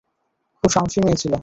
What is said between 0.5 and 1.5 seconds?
খুব সাহসী মেয়ে ছিল।